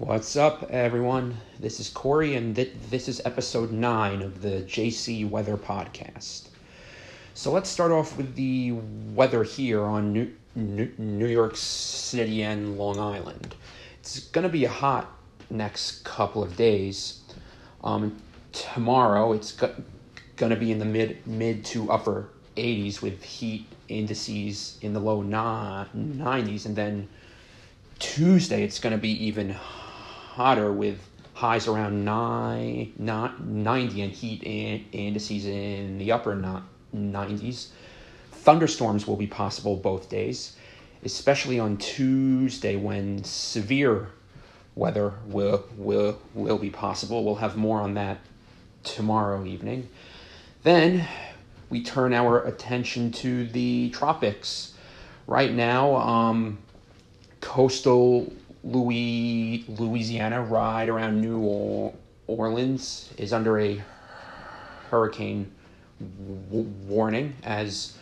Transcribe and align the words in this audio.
What's 0.00 0.34
up, 0.34 0.62
everyone? 0.70 1.36
This 1.58 1.78
is 1.78 1.90
Corey, 1.90 2.34
and 2.34 2.56
th- 2.56 2.72
this 2.88 3.06
is 3.06 3.20
episode 3.26 3.70
9 3.70 4.22
of 4.22 4.40
the 4.40 4.62
JC 4.62 5.28
Weather 5.28 5.58
Podcast. 5.58 6.48
So 7.34 7.52
let's 7.52 7.68
start 7.68 7.92
off 7.92 8.16
with 8.16 8.34
the 8.34 8.72
weather 9.12 9.44
here 9.44 9.82
on 9.82 10.14
New, 10.14 10.32
New, 10.54 10.90
New 10.96 11.26
York 11.26 11.54
City 11.54 12.42
and 12.42 12.78
Long 12.78 12.98
Island. 12.98 13.54
It's 13.98 14.20
going 14.20 14.44
to 14.44 14.48
be 14.48 14.64
a 14.64 14.70
hot 14.70 15.12
next 15.50 16.02
couple 16.02 16.42
of 16.42 16.56
days. 16.56 17.20
Um, 17.84 18.16
tomorrow, 18.52 19.34
it's 19.34 19.52
go- 19.52 19.74
going 20.36 20.48
to 20.48 20.56
be 20.56 20.72
in 20.72 20.78
the 20.78 20.86
mid, 20.86 21.26
mid 21.26 21.62
to 21.66 21.92
upper 21.92 22.30
80s 22.56 23.02
with 23.02 23.22
heat 23.22 23.66
indices 23.88 24.78
in 24.80 24.94
the 24.94 25.00
low 25.00 25.22
90s, 25.22 26.64
and 26.64 26.74
then 26.74 27.06
Tuesday, 27.98 28.64
it's 28.64 28.80
going 28.80 28.94
to 28.94 28.98
be 28.98 29.26
even 29.26 29.54
hotter 30.30 30.72
with 30.72 30.98
highs 31.34 31.66
around 31.66 32.04
nine, 32.04 32.92
not 32.98 33.44
90 33.44 34.02
and 34.02 34.12
heat 34.12 34.42
in, 34.44 34.84
indices 34.92 35.44
in 35.44 35.98
the 35.98 36.12
upper 36.12 36.34
90s. 36.94 37.68
Thunderstorms 38.30 39.06
will 39.06 39.16
be 39.16 39.26
possible 39.26 39.76
both 39.76 40.08
days, 40.08 40.56
especially 41.04 41.58
on 41.58 41.76
Tuesday 41.78 42.76
when 42.76 43.24
severe 43.24 44.08
weather 44.76 45.14
will, 45.26 45.64
will, 45.76 46.20
will 46.34 46.58
be 46.58 46.70
possible. 46.70 47.24
We'll 47.24 47.34
have 47.36 47.56
more 47.56 47.80
on 47.80 47.94
that 47.94 48.18
tomorrow 48.84 49.44
evening. 49.44 49.88
Then 50.62 51.06
we 51.70 51.82
turn 51.82 52.14
our 52.14 52.44
attention 52.44 53.10
to 53.12 53.46
the 53.46 53.90
tropics. 53.90 54.74
Right 55.26 55.52
now, 55.52 55.96
um, 55.96 56.58
coastal 57.40 58.32
Louis, 58.62 59.64
Louisiana, 59.68 60.42
right 60.42 60.88
around 60.88 61.20
New 61.20 61.92
Orleans, 62.26 63.12
is 63.16 63.32
under 63.32 63.58
a 63.58 63.82
hurricane 64.90 65.52
warning 66.50 67.34
as 67.42 67.96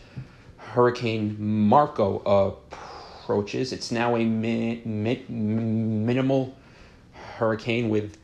Hurricane 0.57 1.37
Marco 1.39 2.19
approaches. 2.21 3.73
It's 3.73 3.91
now 3.91 4.17
a 4.17 4.25
mi- 4.25 4.83
mi- 4.85 5.25
minimal 5.29 6.57
hurricane 7.13 7.89
with 7.89 8.17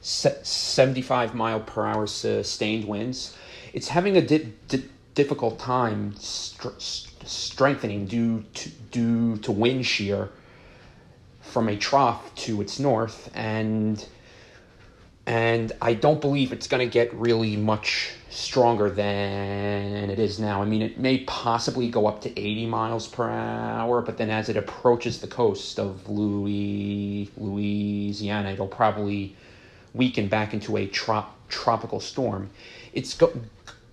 75 0.00 1.34
mile 1.34 1.60
per 1.60 1.86
hour 1.86 2.06
sustained 2.06 2.86
winds. 2.86 3.36
It's 3.72 3.88
having 3.88 4.16
a 4.16 4.20
di- 4.20 4.52
di- 4.68 4.88
difficult 5.14 5.58
time 5.58 6.14
st- 6.18 6.74
strengthening 7.24 8.06
due 8.06 8.44
to, 8.54 8.70
due 8.90 9.36
to 9.38 9.52
wind 9.52 9.86
shear 9.86 10.30
from 11.44 11.68
a 11.68 11.76
trough 11.76 12.34
to 12.34 12.60
its 12.60 12.78
north 12.80 13.30
and 13.34 14.06
and 15.26 15.72
I 15.80 15.94
don't 15.94 16.20
believe 16.20 16.52
it's 16.52 16.66
going 16.66 16.86
to 16.86 16.92
get 16.92 17.12
really 17.14 17.56
much 17.56 18.12
stronger 18.28 18.90
than 18.90 20.10
it 20.10 20.18
is 20.18 20.38
now. 20.38 20.60
I 20.60 20.66
mean, 20.66 20.82
it 20.82 20.98
may 20.98 21.20
possibly 21.20 21.88
go 21.88 22.06
up 22.06 22.20
to 22.22 22.38
80 22.38 22.66
miles 22.66 23.08
per 23.08 23.30
hour, 23.30 24.02
but 24.02 24.18
then 24.18 24.28
as 24.28 24.50
it 24.50 24.56
approaches 24.58 25.20
the 25.20 25.26
coast 25.26 25.78
of 25.78 26.08
Louis, 26.10 27.30
Louisiana, 27.38 28.50
it'll 28.50 28.66
probably 28.66 29.34
weaken 29.94 30.28
back 30.28 30.52
into 30.52 30.76
a 30.76 30.86
trop, 30.86 31.34
tropical 31.48 32.00
storm. 32.00 32.50
It's 32.92 33.14
go, 33.14 33.32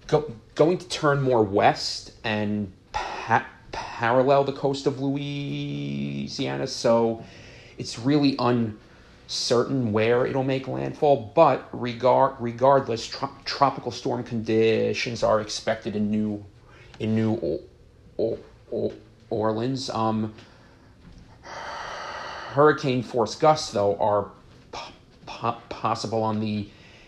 go, 0.07 0.33
going 0.55 0.79
to 0.79 0.87
turn 0.89 1.21
more 1.21 1.43
west 1.43 2.11
and 2.25 2.73
pa- 2.91 3.45
parallel 4.01 4.43
the 4.43 4.51
coast 4.51 4.87
of 4.87 4.99
Louisiana, 4.99 6.65
so 6.65 7.23
it's 7.77 7.99
really 7.99 8.35
uncertain 8.39 9.93
where 9.93 10.25
it'll 10.25 10.43
make 10.43 10.67
landfall, 10.67 11.31
but 11.35 11.69
regard 11.71 12.33
regardless, 12.39 13.05
tro- 13.05 13.29
tropical 13.45 13.91
storm 13.91 14.23
conditions 14.23 15.21
are 15.21 15.39
expected 15.39 15.95
in 15.95 16.09
New 16.09 16.43
in 16.99 17.15
New 17.15 17.59
Orleans. 19.29 19.91
Um, 19.91 20.33
hurricane 21.43 23.03
force 23.03 23.35
gusts, 23.35 23.69
though, 23.69 23.97
are 23.97 24.31
po- 24.71 24.93
po- 25.27 25.61
possible 25.69 26.23
on 26.23 26.39
the 26.39 26.67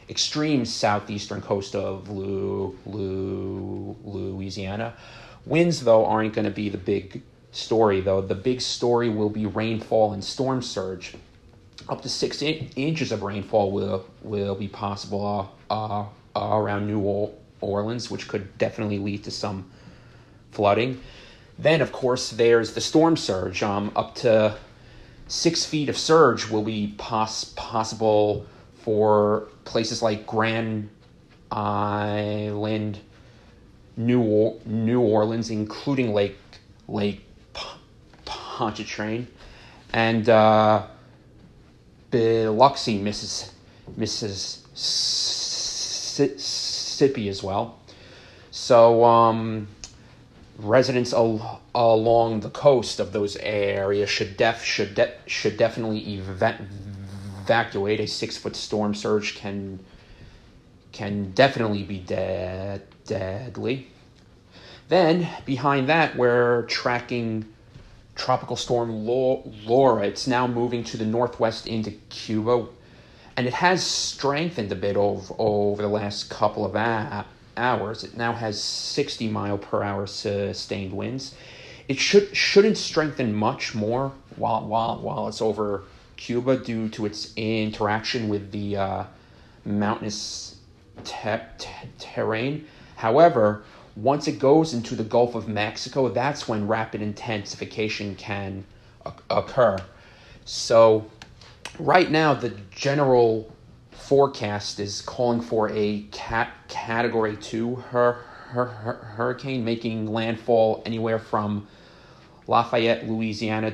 extreme 0.10 0.64
southeastern 0.64 1.42
coast 1.42 1.74
of 1.74 2.08
Lou, 2.12 2.78
Lou, 2.86 3.96
Louisiana. 4.04 4.94
Winds, 5.46 5.84
though, 5.84 6.06
aren't 6.06 6.34
going 6.34 6.46
to 6.46 6.52
be 6.52 6.70
the 6.70 6.78
big 6.78 7.22
story, 7.52 8.02
though. 8.02 8.22
The 8.22 8.36
big 8.36 8.62
story 8.62 9.10
will 9.10 9.30
be 9.30 9.46
rainfall 9.46 10.14
and 10.14 10.24
storm 10.24 10.62
surge. 10.62 11.16
Up 11.90 12.02
to 12.02 12.10
six 12.10 12.42
in- 12.42 12.70
inches 12.76 13.12
of 13.12 13.24
rainfall 13.24 13.72
will 13.72 14.06
will 14.22 14.56
be 14.56 14.68
possible 14.68 15.54
uh, 15.70 16.02
uh, 16.02 16.06
around 16.36 16.88
New 16.88 17.30
Orleans, 17.60 18.10
which 18.10 18.28
could 18.28 18.58
definitely 18.58 19.00
lead 19.00 19.24
to 19.26 19.32
some 19.32 19.70
flooding. 20.52 21.02
Then, 21.60 21.82
of 21.82 21.92
course, 21.92 22.30
there's 22.30 22.74
the 22.74 22.82
storm 22.82 23.18
surge. 23.18 23.62
Um, 23.64 23.92
up 23.96 24.16
to 24.16 24.56
six 25.28 25.66
feet 25.66 25.90
of 25.90 25.98
surge 25.98 26.50
will 26.50 26.64
be 26.64 26.96
pos- 26.98 27.54
possible 27.56 28.46
for 28.76 29.48
places 29.66 30.02
like 30.02 30.26
Grand 30.26 30.90
Island, 31.52 33.00
New 33.98 34.22
or- 34.22 34.58
New 34.66 35.00
Orleans, 35.02 35.50
including 35.50 36.14
Lake 36.14 36.38
Lake 36.88 37.24
Pontchartrain, 38.26 39.28
and 39.94 40.28
uh, 40.30 40.88
Biloxi, 42.12 43.00
Mrs. 43.00 43.52
Mississippi 46.14 47.30
as 47.30 47.44
well. 47.44 47.80
So 48.52 49.04
um, 49.04 49.68
residents 50.58 51.14
al- 51.14 51.62
along 51.74 52.42
the 52.42 52.50
coast 52.50 53.00
of 53.00 53.12
those 53.14 53.36
areas 53.38 54.10
should 54.10 54.38
def 54.38 54.64
should 54.64 54.96
de- 54.96 55.14
should 55.26 55.58
definitely 55.58 56.00
eva- 56.00 56.60
evacuate. 57.42 58.00
A 58.00 58.08
six 58.08 58.38
foot 58.38 58.56
storm 58.56 58.94
surge 58.94 59.36
can 59.36 59.80
can 60.94 61.32
definitely 61.32 61.84
be 61.84 61.98
de- 62.00 62.80
deadly. 63.06 63.88
Then 64.88 65.28
behind 65.46 65.90
that, 65.90 66.16
we're 66.16 66.64
tracking 66.64 67.46
tropical 68.16 68.56
storm 68.56 69.06
Laura. 69.06 70.04
It's 70.06 70.28
now 70.28 70.48
moving 70.48 70.84
to 70.86 70.98
the 70.98 71.06
northwest 71.06 71.68
into 71.68 71.92
Cuba, 72.10 72.68
and 73.36 73.48
it 73.48 73.54
has 73.56 73.86
strengthened 73.86 74.72
a 74.72 74.76
bit 74.76 74.96
over, 74.96 75.34
over 75.38 75.82
the 75.82 75.88
last 75.88 76.30
couple 76.30 76.64
of 76.64 76.76
a- 76.76 77.26
hours. 77.58 78.04
It 78.04 78.16
now 78.16 78.34
has 78.34 78.62
60 78.62 79.28
mile 79.30 79.58
per 79.58 79.84
hour 79.84 80.06
sustained 80.06 80.94
winds. 80.94 81.34
It 81.88 82.00
should 82.00 82.36
shouldn't 82.36 82.78
strengthen 82.78 83.34
much 83.34 83.76
more 83.76 84.14
while 84.36 84.66
while 84.66 85.00
while 85.00 85.28
it's 85.28 85.42
over 85.42 85.84
Cuba 86.16 86.58
due 86.58 86.88
to 86.90 87.06
its 87.06 87.34
interaction 87.36 88.30
with 88.30 88.52
the 88.52 88.78
uh, 88.78 89.04
mountainous 89.66 90.56
te- 91.04 91.40
te- 91.58 91.90
terrain. 92.00 92.68
However, 92.96 93.64
once 93.96 94.28
it 94.28 94.40
goes 94.40 94.74
into 94.74 94.96
the 94.96 95.04
Gulf 95.04 95.36
of 95.36 95.48
Mexico, 95.48 96.10
that's 96.10 96.48
when 96.48 96.68
rapid 96.68 97.02
intensification 97.02 98.16
can 98.16 98.66
occur. 99.30 99.78
So, 100.46 101.06
right 101.80 102.10
now, 102.10 102.34
the 102.34 102.50
general 102.72 103.52
forecast 103.92 104.80
is 104.80 105.02
calling 105.02 105.42
for 105.42 105.70
a 105.70 106.02
cat 106.12 106.52
category 106.68 107.38
two 107.38 107.76
hur- 107.76 108.14
hur- 108.50 108.66
hur- 108.66 108.94
hurricane 109.16 109.64
making 109.64 110.08
landfall 110.12 110.82
anywhere 110.86 111.20
from 111.20 111.68
Lafayette, 112.48 113.08
Louisiana, 113.08 113.74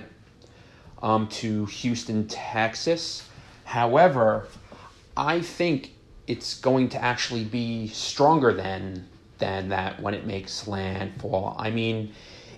um, 1.02 1.28
to 1.28 1.66
Houston, 1.66 2.28
Texas. 2.28 3.28
However, 3.64 4.48
I 5.16 5.42
think 5.42 5.92
it's 6.30 6.60
going 6.60 6.88
to 6.90 7.04
actually 7.04 7.44
be 7.44 7.88
stronger 7.88 8.54
than 8.54 9.08
than 9.40 9.70
that 9.70 10.00
when 10.00 10.14
it 10.14 10.26
makes 10.26 10.68
landfall. 10.68 11.56
I 11.58 11.72
mean, 11.72 12.14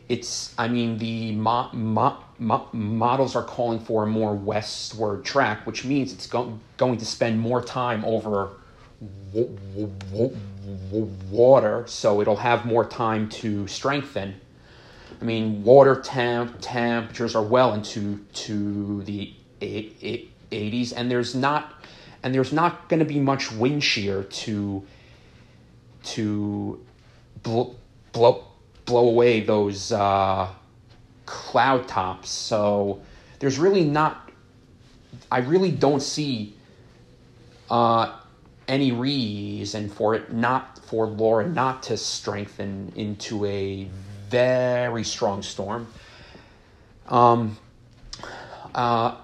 it's 0.10 0.54
I 0.58 0.68
mean 0.68 0.98
the 0.98 1.32
mo- 1.32 1.70
mo- 1.72 2.18
mo- 2.38 2.68
models 2.74 3.34
are 3.36 3.44
calling 3.44 3.80
for 3.80 4.04
a 4.04 4.08
more 4.08 4.36
westward 4.36 5.24
track, 5.24 5.66
which 5.66 5.86
means 5.86 6.12
it's 6.12 6.28
go- 6.28 6.60
going 6.76 6.98
to 6.98 7.06
spend 7.06 7.40
more 7.40 7.64
time 7.64 8.04
over 8.04 8.50
w- 9.34 9.58
w- 9.76 10.36
w- 10.92 11.10
water, 11.30 11.86
so 11.88 12.20
it'll 12.20 12.36
have 12.36 12.66
more 12.66 12.86
time 12.86 13.30
to 13.30 13.68
strengthen. 13.68 14.36
I 15.22 15.24
mean, 15.24 15.64
water 15.64 15.96
temp 15.96 16.58
temperatures 16.60 17.36
are 17.36 17.44
well 17.44 17.74
into 17.74 18.20
to 18.34 19.04
the 19.04 19.34
80s, 19.62 20.92
and 20.92 21.10
there's 21.10 21.34
not 21.36 21.74
and 22.24 22.34
there's 22.34 22.54
not 22.54 22.90
going 22.90 23.00
to 23.00 23.06
be 23.06 23.20
much 23.20 23.52
wind 23.52 23.84
shear 23.84 24.24
to 24.24 24.84
to 26.04 26.80
blow 27.44 27.76
blow, 28.12 28.46
blow 28.86 29.08
away 29.08 29.42
those 29.42 29.92
uh, 29.92 30.50
cloud 31.26 31.88
tops. 31.88 32.30
So 32.30 33.02
there's 33.40 33.58
really 33.58 33.84
not 33.84 34.32
I 35.32 35.40
really 35.40 35.72
don't 35.72 36.02
see 36.02 36.56
uh, 37.70 38.18
any 38.68 38.92
reason 38.92 39.90
for 39.90 40.16
it 40.16 40.32
not 40.34 40.80
for 40.86 41.08
Laura 41.08 41.48
not 41.48 41.84
to 41.84 41.98
strengthen 41.98 42.92
into 42.96 43.46
a 43.46 43.88
very 44.30 45.04
strong 45.04 45.42
storm. 45.42 45.88
Um, 47.08 47.58
uh, 48.74 49.16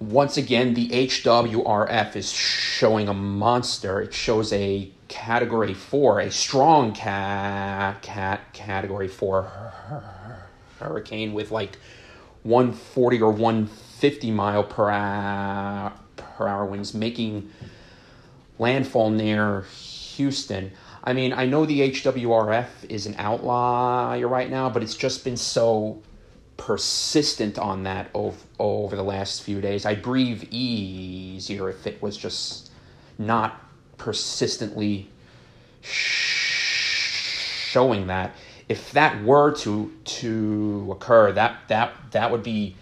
once 0.00 0.38
again, 0.38 0.72
the 0.72 0.88
HWRF 0.88 2.16
is 2.16 2.32
showing 2.32 3.08
a 3.08 3.14
monster. 3.14 4.00
It 4.00 4.14
shows 4.14 4.52
a 4.52 4.90
category 5.08 5.74
four, 5.74 6.20
a 6.20 6.30
strong 6.30 6.94
cat, 6.94 8.00
cat 8.00 8.52
category 8.54 9.08
four 9.08 9.42
hurricane 10.78 11.34
with 11.34 11.50
like 11.50 11.76
140 12.44 13.20
or 13.20 13.30
150 13.30 14.30
mile 14.30 14.64
per 14.64 14.88
hour, 14.88 15.92
per 16.16 16.48
hour 16.48 16.64
winds, 16.64 16.94
making 16.94 17.50
landfall 18.58 19.10
near 19.10 19.62
Houston. 19.62 20.72
I 21.04 21.12
mean, 21.12 21.34
I 21.34 21.44
know 21.44 21.66
the 21.66 21.90
HWRF 21.90 22.68
is 22.88 23.04
an 23.04 23.16
outlier 23.18 24.26
right 24.26 24.50
now, 24.50 24.70
but 24.70 24.82
it's 24.82 24.96
just 24.96 25.24
been 25.24 25.36
so 25.36 26.02
persistent 26.60 27.58
on 27.58 27.82
that 27.84 28.10
over, 28.12 28.36
over 28.58 28.94
the 28.94 29.02
last 29.02 29.42
few 29.42 29.62
days. 29.62 29.86
I'd 29.86 30.02
breathe 30.02 30.44
easier 30.50 31.70
if 31.70 31.86
it 31.86 32.02
was 32.02 32.18
just 32.18 32.70
not 33.18 33.64
persistently 33.96 35.08
showing 35.80 38.08
that. 38.08 38.34
If 38.68 38.92
that 38.92 39.24
were 39.24 39.52
to 39.52 39.90
to 40.04 40.88
occur, 40.92 41.32
that 41.32 41.60
that 41.68 41.94
that 42.10 42.30
would 42.30 42.42
be 42.42 42.76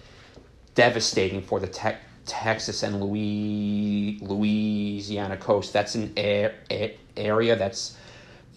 devastating 0.74 1.40
for 1.40 1.60
the 1.60 1.68
te- 1.68 1.98
Texas 2.26 2.82
and 2.82 3.00
Louis, 3.00 4.18
Louisiana 4.20 5.36
coast. 5.36 5.72
That's 5.72 5.94
an 5.94 6.12
area 6.16 7.54
that's 7.56 7.96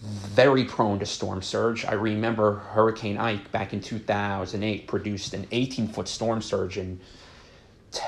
very 0.02 0.64
prone 0.64 0.98
to 0.98 1.06
storm 1.06 1.42
surge. 1.42 1.84
I 1.84 1.92
remember 1.92 2.56
Hurricane 2.56 3.18
Ike 3.18 3.52
back 3.52 3.72
in 3.72 3.80
2008 3.80 4.88
produced 4.88 5.32
an 5.32 5.46
18 5.52 5.88
foot 5.88 6.08
storm 6.08 6.42
surge 6.42 6.76
in 6.76 7.00
te- 7.92 8.02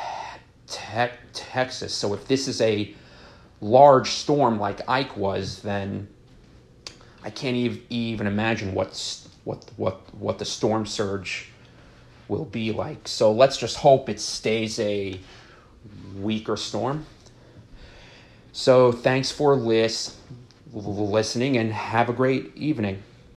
te- 0.66 1.10
Texas. 1.32 1.94
So 1.94 2.12
if 2.12 2.26
this 2.26 2.48
is 2.48 2.60
a 2.60 2.92
large 3.60 4.10
storm 4.10 4.58
like 4.58 4.80
Ike 4.88 5.16
was, 5.16 5.62
then 5.62 6.08
I 7.22 7.30
can't 7.30 7.56
even, 7.56 7.82
even 7.90 8.26
imagine 8.26 8.74
what's 8.74 9.28
what 9.44 9.70
what 9.76 10.00
what 10.14 10.38
the 10.38 10.44
storm 10.44 10.86
surge 10.86 11.50
will 12.26 12.44
be 12.44 12.72
like. 12.72 13.06
So 13.06 13.30
let's 13.30 13.56
just 13.56 13.76
hope 13.76 14.08
it 14.08 14.18
stays 14.18 14.80
a 14.80 15.20
weaker 16.16 16.56
storm. 16.56 17.06
So 18.52 18.92
thanks 18.92 19.30
for 19.30 19.54
lis- 19.56 20.16
listening 20.74 21.56
and 21.56 21.72
have 21.72 22.08
a 22.08 22.12
great 22.12 22.54
evening. 22.56 23.02